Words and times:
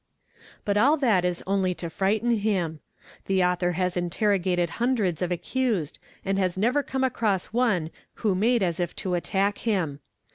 | 0.33 0.65
But 0.65 0.77
all 0.77 0.97
that. 0.97 1.23
is 1.23 1.43
only 1.45 1.75
to 1.75 1.87
frighten 1.87 2.37
him. 2.39 2.79
The 3.27 3.43
author 3.43 3.73
has 3.73 3.95
interrogated 3.95 4.71
hundreds 4.81 5.21
of 5.21 5.31
accused 5.31 5.99
and 6.25 6.39
has 6.39 6.57
never 6.57 6.81
come 6.81 7.03
across 7.03 7.53
one 7.53 7.91
who 8.15 8.33
made 8.33 8.63
as 8.63 8.79
if 8.79 8.95
te¢ 8.95 9.15
attack 9.15 9.59
him. 9.59 9.99